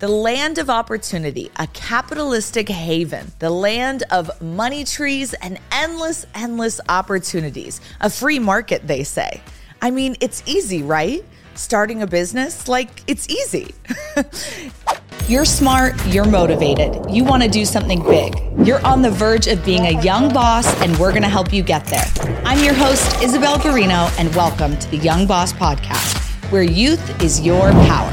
[0.00, 6.80] the land of opportunity, a capitalistic haven, the land of money trees and endless, endless
[6.88, 7.82] opportunities.
[8.00, 9.42] A free market, they say.
[9.82, 11.22] I mean, it's easy, right?
[11.54, 13.74] Starting a business, like, it's easy.
[15.28, 18.34] You're smart, you're motivated, you want to do something big.
[18.66, 21.62] You're on the verge of being a young boss, and we're going to help you
[21.62, 22.06] get there.
[22.44, 26.16] I'm your host, Isabel Guarino, and welcome to the Young Boss Podcast,
[26.50, 28.12] where youth is your power.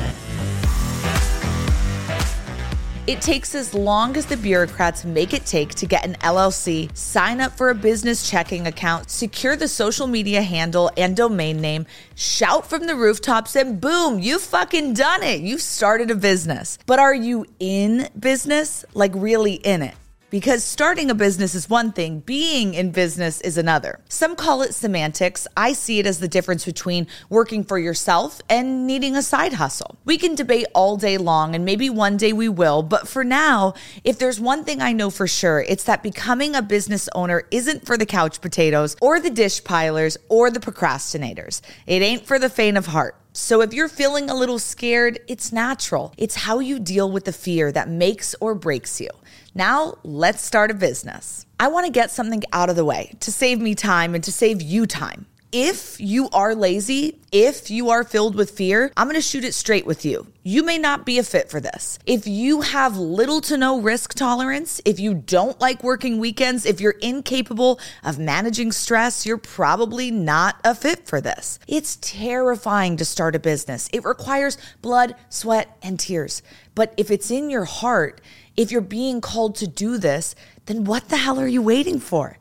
[3.08, 7.40] It takes as long as the bureaucrats make it take to get an LLC, sign
[7.40, 12.70] up for a business checking account, secure the social media handle and domain name, shout
[12.70, 15.40] from the rooftops, and boom, you've fucking done it.
[15.40, 16.80] You've started a business.
[16.86, 18.84] But are you in business?
[18.94, 19.96] Like, really in it?
[20.30, 24.02] Because starting a business is one thing, being in business is another.
[24.10, 25.48] Some call it semantics.
[25.56, 29.98] I see it as the difference between working for yourself and needing a side hustle.
[30.04, 33.74] We can debate all day long, and maybe one day we will, but for now,
[34.04, 37.86] if there's one thing I know for sure, it's that becoming a business owner isn't
[37.86, 41.62] for the couch potatoes or the dish pilers or the procrastinators.
[41.86, 43.16] It ain't for the faint of heart.
[43.40, 46.12] So if you're feeling a little scared, it's natural.
[46.18, 49.12] It's how you deal with the fear that makes or breaks you.
[49.54, 51.46] Now, let's start a business.
[51.60, 54.32] I want to get something out of the way to save me time and to
[54.32, 55.28] save you time.
[55.54, 59.54] If you are lazy, if you are filled with fear, I'm going to shoot it
[59.54, 60.28] straight with you.
[60.44, 61.98] You may not be a fit for this.
[62.06, 66.82] If you have little to no risk tolerance, if you don't like working weekends, if
[66.82, 71.60] you're incapable of managing stress, you're probably not a fit for this.
[71.66, 73.88] It's terrifying to start a business.
[73.94, 76.42] It requires blood, sweat, and tears.
[76.76, 78.20] But if it's in your heart,
[78.58, 82.38] if you're being called to do this, then what the hell are you waiting for?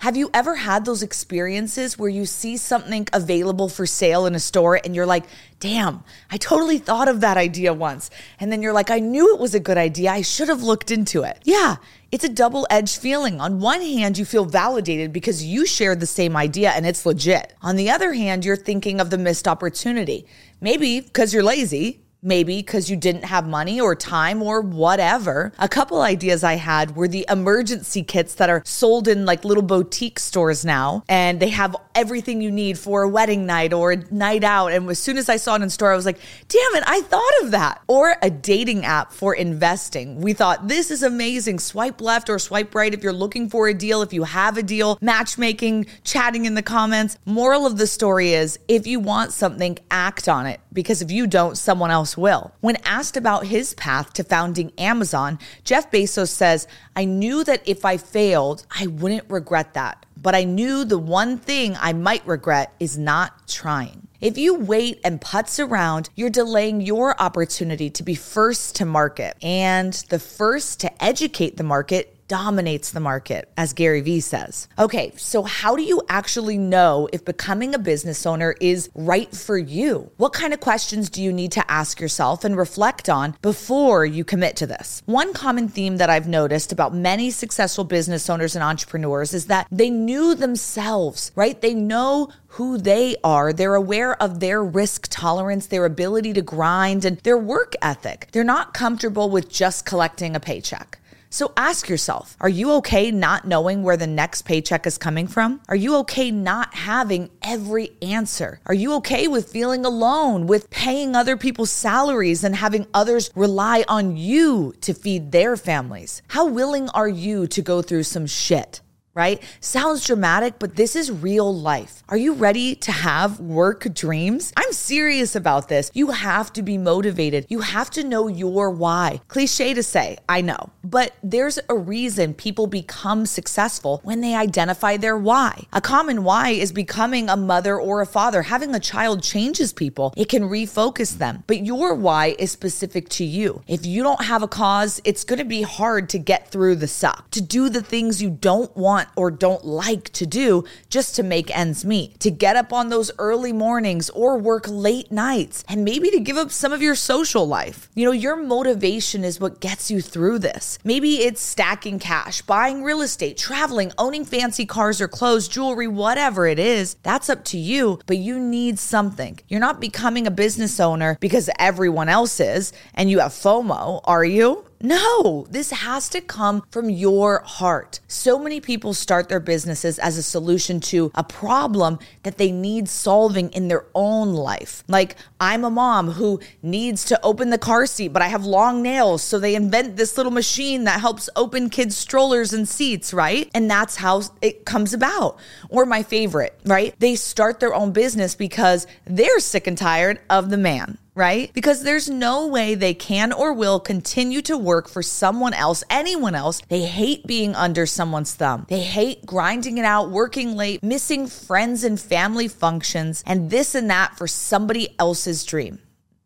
[0.00, 4.40] Have you ever had those experiences where you see something available for sale in a
[4.40, 5.26] store and you're like,
[5.58, 8.08] damn, I totally thought of that idea once.
[8.38, 10.10] And then you're like, I knew it was a good idea.
[10.10, 11.40] I should have looked into it.
[11.44, 11.76] Yeah,
[12.10, 13.42] it's a double edged feeling.
[13.42, 17.52] On one hand, you feel validated because you shared the same idea and it's legit.
[17.60, 20.26] On the other hand, you're thinking of the missed opportunity.
[20.62, 25.52] Maybe because you're lazy maybe because you didn't have money or time or whatever.
[25.58, 29.62] A couple ideas I had were the emergency kits that are sold in like little
[29.62, 34.12] boutique stores now, and they have everything you need for a wedding night or a
[34.12, 34.72] night out.
[34.72, 37.00] And as soon as I saw it in store, I was like, damn it, I
[37.02, 37.82] thought of that.
[37.88, 40.20] Or a dating app for investing.
[40.20, 41.58] We thought this is amazing.
[41.58, 44.62] Swipe left or swipe right if you're looking for a deal, if you have a
[44.62, 47.18] deal, matchmaking, chatting in the comments.
[47.24, 51.26] Moral of the story is if you want something, act on it because if you
[51.26, 52.52] don't, someone else will.
[52.60, 57.84] When asked about his path to founding Amazon, Jeff Bezos says, I knew that if
[57.84, 60.06] I failed, I wouldn't regret that.
[60.16, 64.06] But I knew the one thing I might regret is not trying.
[64.20, 69.34] If you wait and putz around, you're delaying your opportunity to be first to market
[69.42, 74.68] and the first to educate the market dominates the market, as Gary Vee says.
[74.78, 79.58] Okay, so how do you actually know if becoming a business owner is right for
[79.58, 80.12] you?
[80.16, 84.22] What kind of questions do you need to ask yourself and reflect on before you
[84.22, 85.02] commit to this?
[85.06, 89.66] One common theme that I've noticed about many successful business owners and entrepreneurs is that
[89.72, 91.60] they knew themselves, right?
[91.60, 93.52] They know who they are.
[93.52, 98.28] They're aware of their risk tolerance, their ability to grind, and their work ethic.
[98.30, 100.99] They're not comfortable with just collecting a paycheck.
[101.32, 105.60] So ask yourself are you okay not knowing where the next paycheck is coming from?
[105.68, 108.58] Are you okay not having every answer?
[108.66, 113.84] Are you okay with feeling alone, with paying other people's salaries and having others rely
[113.86, 116.20] on you to feed their families?
[116.26, 118.80] How willing are you to go through some shit?
[119.14, 119.42] Right?
[119.60, 122.02] Sounds dramatic, but this is real life.
[122.08, 124.52] Are you ready to have work dreams?
[124.56, 125.90] I'm serious about this.
[125.94, 127.46] You have to be motivated.
[127.48, 129.20] You have to know your why.
[129.28, 134.96] Cliche to say, I know, but there's a reason people become successful when they identify
[134.96, 135.66] their why.
[135.72, 138.42] A common why is becoming a mother or a father.
[138.42, 143.24] Having a child changes people, it can refocus them, but your why is specific to
[143.24, 143.62] you.
[143.66, 146.88] If you don't have a cause, it's going to be hard to get through the
[146.88, 151.16] suck, to do the things you don't want want or don't like to do just
[151.16, 155.64] to make ends meet, to get up on those early mornings or work late nights,
[155.68, 157.88] and maybe to give up some of your social life.
[157.94, 160.78] You know, your motivation is what gets you through this.
[160.84, 166.46] Maybe it's stacking cash, buying real estate, traveling, owning fancy cars or clothes, jewelry, whatever
[166.46, 166.96] it is.
[167.02, 169.38] That's up to you, but you need something.
[169.48, 174.24] You're not becoming a business owner because everyone else is and you have FOMO, are
[174.24, 174.64] you?
[174.82, 178.00] No, this has to come from your heart.
[178.08, 182.88] So many people start their businesses as a solution to a problem that they need
[182.88, 184.82] solving in their own life.
[184.88, 188.80] Like, I'm a mom who needs to open the car seat, but I have long
[188.80, 189.22] nails.
[189.22, 193.50] So they invent this little machine that helps open kids' strollers and seats, right?
[193.54, 195.38] And that's how it comes about.
[195.68, 196.94] Or my favorite, right?
[196.98, 201.52] They start their own business because they're sick and tired of the man right?
[201.52, 206.34] Because there's no way they can or will continue to work for someone else, anyone
[206.34, 206.62] else.
[206.70, 208.64] They hate being under someone's thumb.
[208.70, 213.90] They hate grinding it out, working late, missing friends and family functions, and this and
[213.90, 215.80] that for somebody else's dream.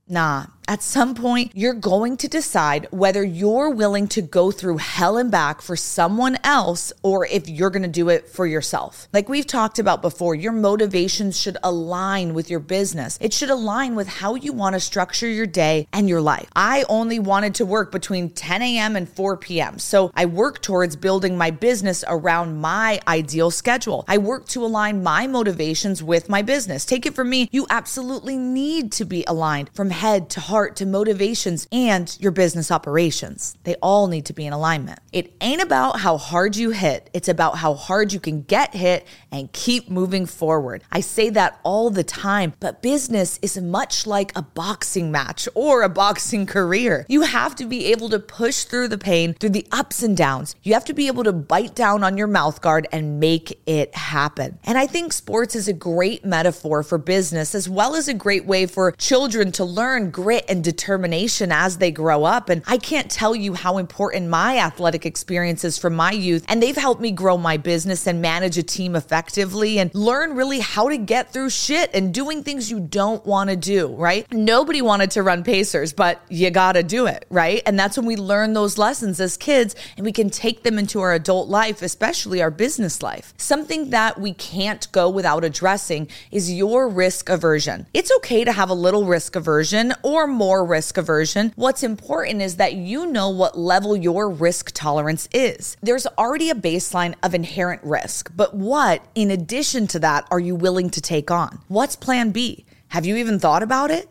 [0.06, 5.18] Nah, at some point, you're going to decide whether you're willing to go through hell
[5.18, 9.06] and back for someone else or if you're going to do it for yourself.
[9.12, 13.18] Like we've talked about before, your motivations should align with your business.
[13.20, 16.48] It should align with how you want to structure your day and your life.
[16.56, 18.96] I only wanted to work between 10 a.m.
[18.96, 19.78] and 4 p.m.
[19.78, 24.04] So I work towards building my business around my ideal schedule.
[24.08, 26.86] I work to align my motivations with my business.
[26.86, 30.76] Take it from me, you absolutely need to be aligned from head to heart heart
[30.76, 33.56] to motivations and your business operations.
[33.64, 35.00] They all need to be in alignment.
[35.12, 39.04] It ain't about how hard you hit, it's about how hard you can get hit
[39.32, 40.84] and keep moving forward.
[40.92, 45.82] I say that all the time, but business is much like a boxing match or
[45.82, 47.04] a boxing career.
[47.08, 50.54] You have to be able to push through the pain, through the ups and downs.
[50.62, 53.92] You have to be able to bite down on your mouth guard and make it
[53.96, 54.60] happen.
[54.62, 58.46] And I think sports is a great metaphor for business as well as a great
[58.46, 60.12] way for children to learn
[60.48, 62.48] and determination as they grow up.
[62.48, 66.76] And I can't tell you how important my athletic experiences from my youth and they've
[66.76, 70.96] helped me grow my business and manage a team effectively and learn really how to
[70.96, 74.30] get through shit and doing things you don't want to do, right?
[74.32, 77.62] Nobody wanted to run Pacers, but you got to do it, right?
[77.66, 81.00] And that's when we learn those lessons as kids and we can take them into
[81.00, 83.34] our adult life, especially our business life.
[83.36, 87.86] Something that we can't go without addressing is your risk aversion.
[87.94, 91.52] It's okay to have a little risk aversion or more risk aversion.
[91.56, 95.76] What's important is that you know what level your risk tolerance is.
[95.82, 100.54] There's already a baseline of inherent risk, but what, in addition to that, are you
[100.54, 101.60] willing to take on?
[101.68, 102.66] What's plan B?
[102.88, 104.08] Have you even thought about it?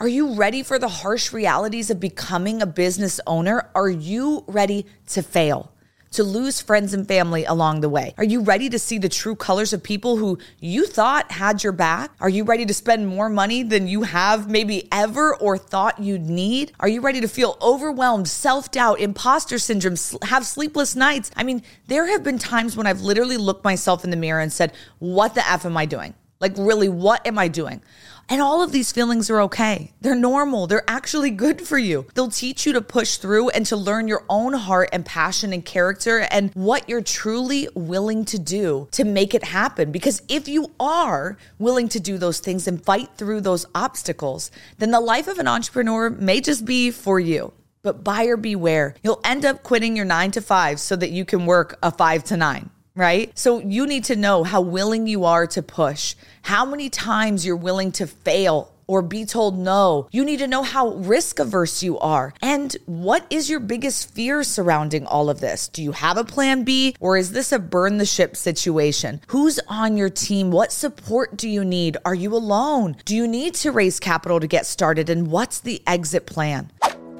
[0.00, 3.70] Are you ready for the harsh realities of becoming a business owner?
[3.74, 5.73] Are you ready to fail?
[6.14, 8.14] To lose friends and family along the way?
[8.18, 11.72] Are you ready to see the true colors of people who you thought had your
[11.72, 12.12] back?
[12.20, 16.28] Are you ready to spend more money than you have maybe ever or thought you'd
[16.28, 16.72] need?
[16.80, 21.30] Are you ready to feel overwhelmed, self doubt, imposter syndrome, have sleepless nights?
[21.36, 24.52] I mean, there have been times when I've literally looked myself in the mirror and
[24.52, 26.14] said, What the F am I doing?
[26.40, 27.80] Like, really, what am I doing?
[28.28, 29.92] And all of these feelings are okay.
[30.00, 30.66] They're normal.
[30.66, 32.06] They're actually good for you.
[32.14, 35.64] They'll teach you to push through and to learn your own heart and passion and
[35.64, 39.92] character and what you're truly willing to do to make it happen.
[39.92, 44.90] Because if you are willing to do those things and fight through those obstacles, then
[44.90, 47.52] the life of an entrepreneur may just be for you.
[47.82, 48.94] But buyer beware.
[49.02, 52.24] You'll end up quitting your nine to five so that you can work a five
[52.24, 53.36] to nine right?
[53.36, 57.56] So you need to know how willing you are to push, how many times you're
[57.56, 60.08] willing to fail or be told no.
[60.12, 62.34] You need to know how risk averse you are.
[62.42, 65.68] And what is your biggest fear surrounding all of this?
[65.68, 69.22] Do you have a plan B or is this a burn the ship situation?
[69.28, 70.50] Who's on your team?
[70.50, 71.96] What support do you need?
[72.04, 72.96] Are you alone?
[73.04, 75.08] Do you need to raise capital to get started?
[75.08, 76.70] And what's the exit plan?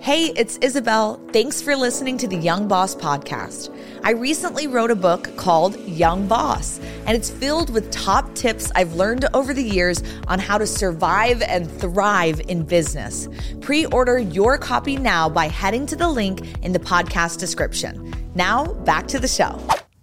[0.04, 1.18] Hey, it's Isabel.
[1.32, 3.74] Thanks for listening to the Young Boss podcast.
[4.02, 8.92] I recently wrote a book called Young Boss, and it's filled with top tips I've
[8.96, 13.30] learned over the years on how to survive and thrive in business.
[13.62, 18.12] Pre order your copy now by heading to the link in the podcast description.
[18.34, 19.58] Now, back to the show.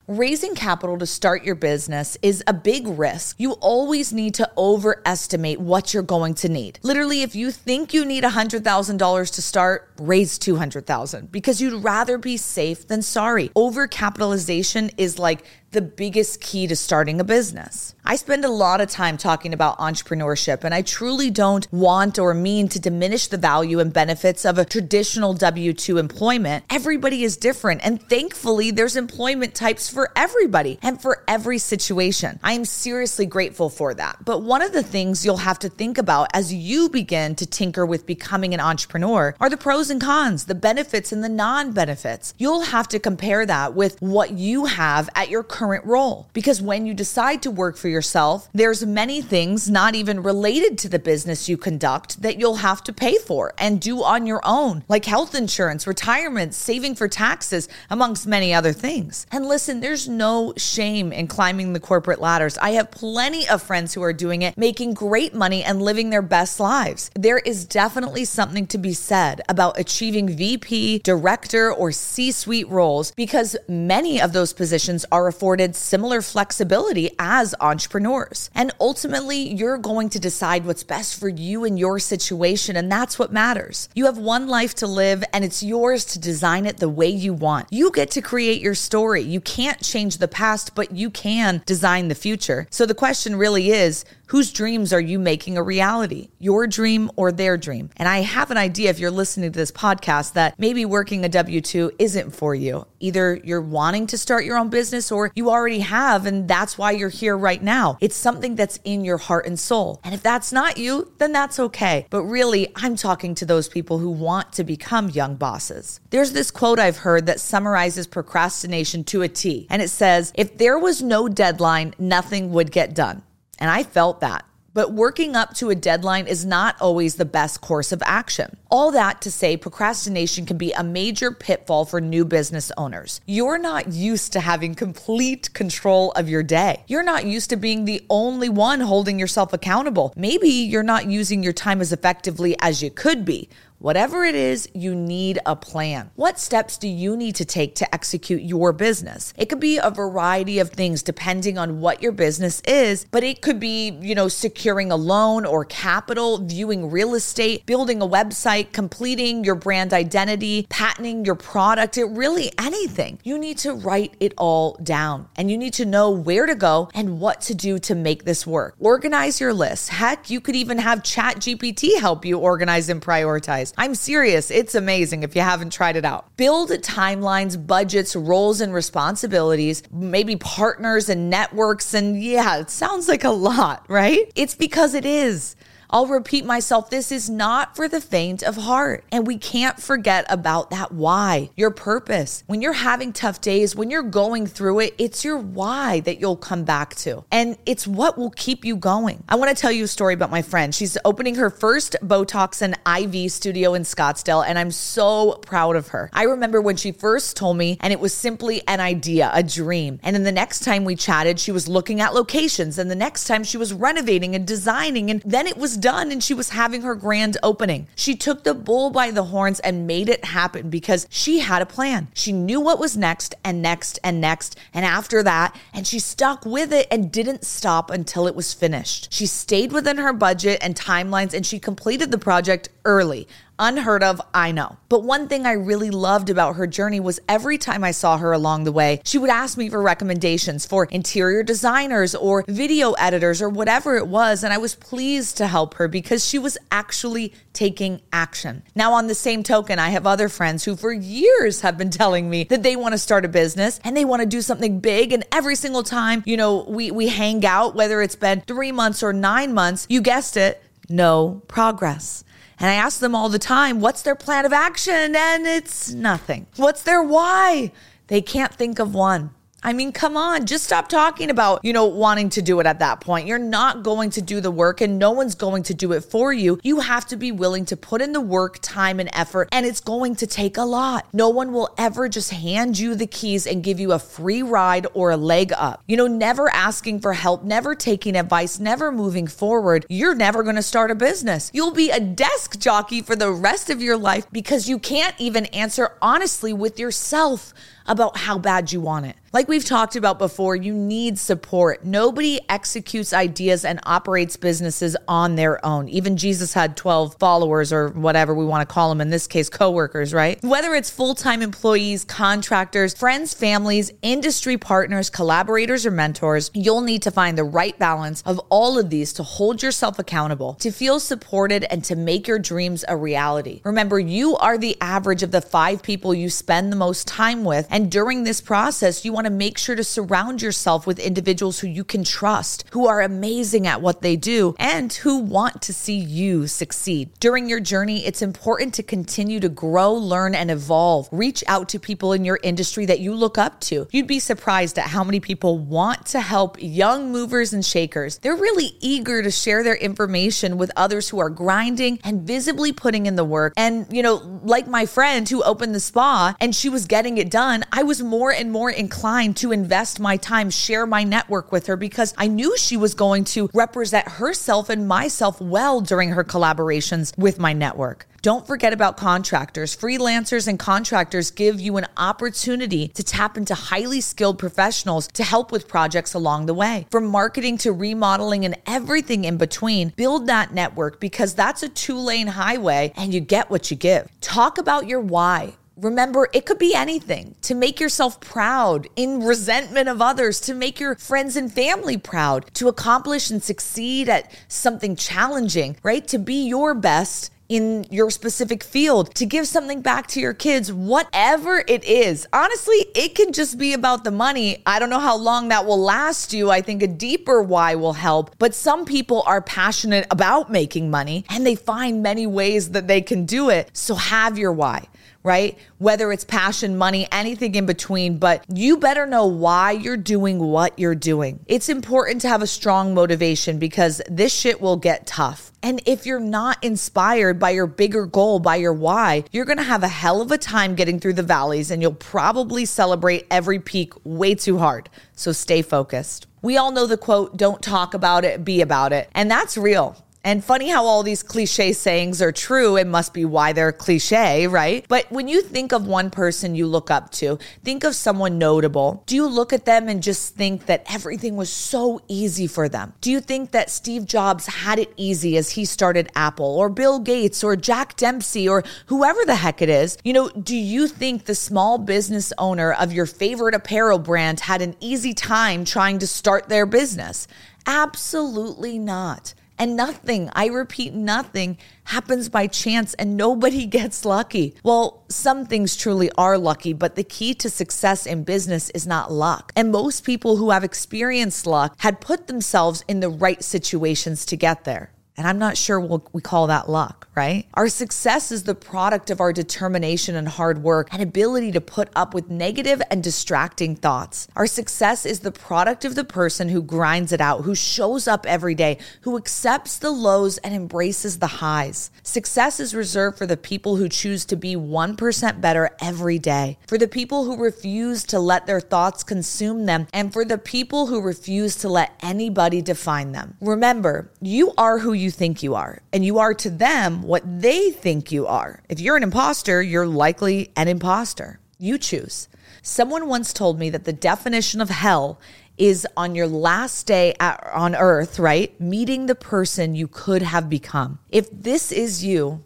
[0.07, 3.39] Raising capital to start your business is a big risk.
[3.39, 6.79] You always need to overestimate what you're going to need.
[6.81, 12.35] Literally, if you think you need $100,000 to start, raise 200,000 because you'd rather be
[12.35, 13.49] safe than sorry.
[13.49, 17.95] Overcapitalization is like the biggest key to starting a business.
[18.03, 22.33] I spend a lot of time talking about entrepreneurship, and I truly don't want or
[22.33, 26.65] mean to diminish the value and benefits of a traditional W 2 employment.
[26.69, 32.39] Everybody is different, and thankfully, there's employment types for everybody and for every situation.
[32.43, 34.25] I am seriously grateful for that.
[34.25, 37.85] But one of the things you'll have to think about as you begin to tinker
[37.85, 42.33] with becoming an entrepreneur are the pros and cons, the benefits and the non benefits.
[42.37, 46.27] You'll have to compare that with what you have at your current current role.
[46.33, 50.89] Because when you decide to work for yourself, there's many things not even related to
[50.89, 54.83] the business you conduct that you'll have to pay for and do on your own,
[54.89, 59.27] like health insurance, retirement, saving for taxes, amongst many other things.
[59.31, 62.57] And listen, there's no shame in climbing the corporate ladders.
[62.57, 66.23] I have plenty of friends who are doing it, making great money and living their
[66.23, 67.11] best lives.
[67.13, 73.11] There is definitely something to be said about achieving VP, director, or C suite roles
[73.11, 78.49] because many of those positions are afforded similar flexibility as entrepreneurs.
[78.55, 83.19] And ultimately, you're going to decide what's best for you and your situation, and that's
[83.19, 83.89] what matters.
[83.93, 87.33] You have one life to live, and it's yours to design it the way you
[87.33, 87.67] want.
[87.69, 89.23] You get to create your story.
[89.23, 92.65] You can't change the past, but you can design the future.
[92.69, 96.29] So the question really is whose dreams are you making a reality?
[96.39, 97.89] Your dream or their dream?
[97.97, 101.29] And I have an idea if you're listening to this podcast that maybe working a
[101.29, 102.87] W 2 isn't for you.
[103.01, 106.91] Either you're wanting to start your own business or you already have, and that's why
[106.91, 107.97] you're here right now.
[108.01, 109.99] It's something that's in your heart and soul.
[110.03, 112.07] And if that's not you, then that's okay.
[112.09, 115.99] But really, I'm talking to those people who want to become young bosses.
[116.09, 120.57] There's this quote I've heard that summarizes procrastination to a T, and it says, If
[120.57, 123.23] there was no deadline, nothing would get done.
[123.59, 124.45] And I felt that.
[124.73, 128.55] But working up to a deadline is not always the best course of action.
[128.69, 133.19] All that to say, procrastination can be a major pitfall for new business owners.
[133.25, 136.85] You're not used to having complete control of your day.
[136.87, 140.13] You're not used to being the only one holding yourself accountable.
[140.15, 143.49] Maybe you're not using your time as effectively as you could be.
[143.81, 146.11] Whatever it is, you need a plan.
[146.13, 149.33] What steps do you need to take to execute your business?
[149.35, 153.41] It could be a variety of things depending on what your business is, but it
[153.41, 158.71] could be, you know, securing a loan or capital, viewing real estate, building a website,
[158.71, 163.17] completing your brand identity, patenting your product, it really anything.
[163.23, 166.91] You need to write it all down and you need to know where to go
[166.93, 168.75] and what to do to make this work.
[168.77, 169.89] Organize your list.
[169.89, 173.70] Heck, you could even have Chat GPT help you organize and prioritize.
[173.77, 174.51] I'm serious.
[174.51, 176.35] It's amazing if you haven't tried it out.
[176.37, 181.93] Build timelines, budgets, roles, and responsibilities, maybe partners and networks.
[181.93, 184.31] And yeah, it sounds like a lot, right?
[184.35, 185.55] It's because it is.
[185.91, 189.03] I'll repeat myself this is not for the faint of heart.
[189.11, 192.43] And we can't forget about that why, your purpose.
[192.47, 196.37] When you're having tough days, when you're going through it, it's your why that you'll
[196.37, 197.25] come back to.
[197.29, 199.23] And it's what will keep you going.
[199.27, 200.73] I want to tell you a story about my friend.
[200.73, 205.89] She's opening her first Botox and IV studio in Scottsdale, and I'm so proud of
[205.89, 206.09] her.
[206.13, 209.99] I remember when she first told me, and it was simply an idea, a dream.
[210.03, 213.25] And then the next time we chatted, she was looking at locations, and the next
[213.25, 216.83] time she was renovating and designing, and then it was done and she was having
[216.83, 217.87] her grand opening.
[217.95, 221.65] She took the bull by the horns and made it happen because she had a
[221.65, 222.07] plan.
[222.13, 226.45] She knew what was next and next and next and after that, and she stuck
[226.45, 229.11] with it and didn't stop until it was finished.
[229.11, 233.27] She stayed within her budget and timelines and she completed the project early.
[233.63, 234.77] Unheard of, I know.
[234.89, 238.31] But one thing I really loved about her journey was every time I saw her
[238.31, 243.39] along the way, she would ask me for recommendations for interior designers or video editors
[243.39, 244.43] or whatever it was.
[244.43, 248.63] And I was pleased to help her because she was actually taking action.
[248.73, 252.31] Now, on the same token, I have other friends who for years have been telling
[252.31, 255.13] me that they want to start a business and they want to do something big.
[255.13, 259.03] And every single time, you know, we, we hang out, whether it's been three months
[259.03, 262.23] or nine months, you guessed it, no progress.
[262.61, 265.15] And I ask them all the time, what's their plan of action?
[265.15, 266.45] And it's nothing.
[266.57, 267.71] What's their why?
[268.05, 269.31] They can't think of one.
[269.63, 272.79] I mean, come on, just stop talking about, you know, wanting to do it at
[272.79, 273.27] that point.
[273.27, 276.33] You're not going to do the work and no one's going to do it for
[276.33, 276.59] you.
[276.63, 279.79] You have to be willing to put in the work, time, and effort, and it's
[279.79, 281.07] going to take a lot.
[281.13, 284.87] No one will ever just hand you the keys and give you a free ride
[284.95, 285.83] or a leg up.
[285.87, 289.85] You know, never asking for help, never taking advice, never moving forward.
[289.89, 291.51] You're never going to start a business.
[291.53, 295.45] You'll be a desk jockey for the rest of your life because you can't even
[295.47, 297.53] answer honestly with yourself
[297.87, 299.15] about how bad you want it.
[299.33, 301.85] Like we've talked about before, you need support.
[301.85, 305.87] Nobody executes ideas and operates businesses on their own.
[305.87, 309.49] Even Jesus had 12 followers or whatever we want to call them, in this case,
[309.49, 310.43] coworkers, right?
[310.43, 317.01] Whether it's full time employees, contractors, friends, families, industry partners, collaborators, or mentors, you'll need
[317.03, 320.99] to find the right balance of all of these to hold yourself accountable, to feel
[320.99, 323.61] supported, and to make your dreams a reality.
[323.63, 327.70] Remember, you are the average of the five people you spend the most time with.
[327.71, 331.67] And during this process, you want to make sure to surround yourself with individuals who
[331.67, 335.97] you can trust, who are amazing at what they do, and who want to see
[335.97, 337.09] you succeed.
[337.19, 341.07] During your journey, it's important to continue to grow, learn, and evolve.
[341.11, 343.87] Reach out to people in your industry that you look up to.
[343.91, 348.17] You'd be surprised at how many people want to help young movers and shakers.
[348.17, 353.05] They're really eager to share their information with others who are grinding and visibly putting
[353.05, 353.53] in the work.
[353.55, 357.31] And, you know, like my friend who opened the spa and she was getting it
[357.31, 361.67] done, I was more and more inclined to invest my time, share my network with
[361.67, 366.23] her because I knew she was going to represent herself and myself well during her
[366.23, 368.07] collaborations with my network.
[368.21, 369.75] Don't forget about contractors.
[369.75, 375.51] Freelancers and contractors give you an opportunity to tap into highly skilled professionals to help
[375.51, 376.85] with projects along the way.
[376.91, 381.97] From marketing to remodeling and everything in between, build that network because that's a two
[381.97, 384.07] lane highway and you get what you give.
[384.21, 385.55] Talk about your why.
[385.77, 390.79] Remember, it could be anything to make yourself proud, in resentment of others, to make
[390.79, 396.05] your friends and family proud, to accomplish and succeed at something challenging, right?
[396.09, 400.71] To be your best in your specific field, to give something back to your kids,
[400.71, 402.25] whatever it is.
[402.31, 404.61] Honestly, it can just be about the money.
[404.65, 406.49] I don't know how long that will last you.
[406.49, 408.35] I think a deeper why will help.
[408.39, 413.01] But some people are passionate about making money and they find many ways that they
[413.01, 413.69] can do it.
[413.73, 414.87] So have your why
[415.23, 415.57] right?
[415.77, 420.77] Whether it's passion, money, anything in between, but you better know why you're doing what
[420.79, 421.39] you're doing.
[421.47, 425.51] It's important to have a strong motivation because this shit will get tough.
[425.63, 429.83] And if you're not inspired by your bigger goal, by your why, you're gonna have
[429.83, 433.93] a hell of a time getting through the valleys and you'll probably celebrate every peak
[434.03, 434.89] way too hard.
[435.15, 436.25] So stay focused.
[436.41, 439.09] We all know the quote, don't talk about it, be about it.
[439.13, 440.03] And that's real.
[440.23, 442.77] And funny how all these cliche sayings are true.
[442.77, 444.85] It must be why they're cliche, right?
[444.87, 449.01] But when you think of one person you look up to, think of someone notable.
[449.07, 452.93] Do you look at them and just think that everything was so easy for them?
[453.01, 456.99] Do you think that Steve Jobs had it easy as he started Apple or Bill
[456.99, 459.97] Gates or Jack Dempsey or whoever the heck it is?
[460.03, 464.61] You know, do you think the small business owner of your favorite apparel brand had
[464.61, 467.27] an easy time trying to start their business?
[467.65, 469.33] Absolutely not.
[469.61, 474.55] And nothing, I repeat, nothing happens by chance and nobody gets lucky.
[474.63, 479.11] Well, some things truly are lucky, but the key to success in business is not
[479.11, 479.53] luck.
[479.55, 484.35] And most people who have experienced luck had put themselves in the right situations to
[484.35, 484.93] get there.
[485.17, 487.45] And I'm not sure we'll, we call that luck, right?
[487.53, 491.89] Our success is the product of our determination and hard work and ability to put
[491.95, 494.27] up with negative and distracting thoughts.
[494.35, 498.25] Our success is the product of the person who grinds it out, who shows up
[498.25, 501.91] every day, who accepts the lows and embraces the highs.
[502.03, 506.77] Success is reserved for the people who choose to be 1% better every day, for
[506.77, 511.01] the people who refuse to let their thoughts consume them, and for the people who
[511.01, 513.35] refuse to let anybody define them.
[513.41, 517.71] Remember, you are who you think you are, and you are to them what they
[517.71, 518.61] think you are.
[518.69, 521.39] If you're an imposter, you're likely an imposter.
[521.57, 522.27] You choose.
[522.61, 525.19] Someone once told me that the definition of hell
[525.57, 528.59] is on your last day at, on earth, right?
[528.59, 530.99] Meeting the person you could have become.
[531.09, 532.43] If this is you,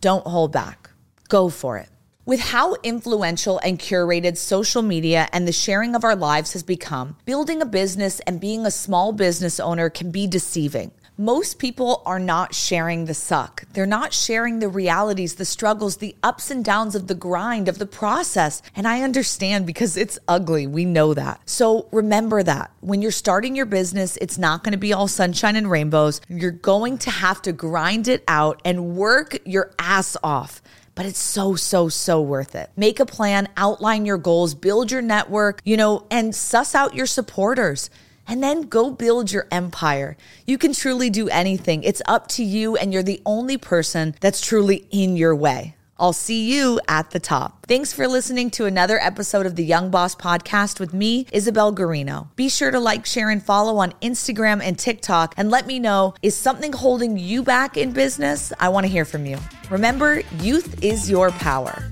[0.00, 0.90] don't hold back.
[1.28, 1.88] Go for it.
[2.26, 7.16] With how influential and curated social media and the sharing of our lives has become,
[7.24, 12.18] building a business and being a small business owner can be deceiving most people are
[12.18, 13.64] not sharing the suck.
[13.74, 17.76] They're not sharing the realities, the struggles, the ups and downs of the grind, of
[17.76, 18.62] the process.
[18.74, 20.66] And I understand because it's ugly.
[20.66, 21.42] We know that.
[21.44, 25.56] So remember that when you're starting your business, it's not going to be all sunshine
[25.56, 26.22] and rainbows.
[26.26, 30.62] You're going to have to grind it out and work your ass off
[30.96, 32.68] but it's so, so, so worth it.
[32.76, 37.06] Make a plan, outline your goals, build your network, you know, and suss out your
[37.06, 37.88] supporters
[38.30, 40.16] and then go build your empire.
[40.46, 41.82] You can truly do anything.
[41.82, 45.74] It's up to you, and you're the only person that's truly in your way.
[45.98, 47.66] I'll see you at the top.
[47.66, 52.28] Thanks for listening to another episode of the Young Boss Podcast with me, Isabel Guarino.
[52.36, 56.14] Be sure to like, share, and follow on Instagram and TikTok and let me know
[56.22, 58.50] is something holding you back in business?
[58.58, 59.38] I want to hear from you.
[59.68, 61.84] Remember, youth is your power.